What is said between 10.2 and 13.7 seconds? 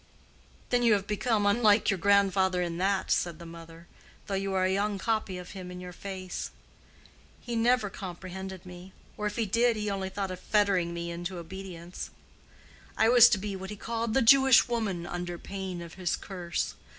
of fettering me into obedience. I was to be what